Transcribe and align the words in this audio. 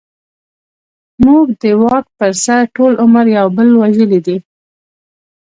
موږ 1.25 1.45
د 1.61 1.63
واک 1.81 2.05
پر 2.17 2.31
سر 2.43 2.61
ټول 2.75 2.93
عمر 3.03 3.25
يو 3.37 3.47
بل 3.57 3.67
وژلې 3.81 4.19
دي. 4.27 4.37